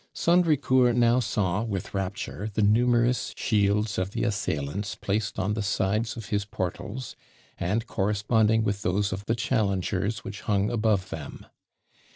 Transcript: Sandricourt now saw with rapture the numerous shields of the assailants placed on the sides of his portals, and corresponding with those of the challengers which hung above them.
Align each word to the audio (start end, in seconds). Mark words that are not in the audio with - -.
Sandricourt 0.15 0.95
now 0.95 1.19
saw 1.19 1.61
with 1.61 1.93
rapture 1.93 2.49
the 2.51 2.63
numerous 2.63 3.35
shields 3.37 3.99
of 3.99 4.09
the 4.13 4.23
assailants 4.23 4.95
placed 4.95 5.37
on 5.37 5.53
the 5.53 5.61
sides 5.61 6.17
of 6.17 6.29
his 6.29 6.43
portals, 6.43 7.15
and 7.59 7.85
corresponding 7.85 8.63
with 8.63 8.81
those 8.81 9.13
of 9.13 9.27
the 9.27 9.35
challengers 9.35 10.23
which 10.23 10.41
hung 10.41 10.71
above 10.71 11.11
them. 11.11 11.45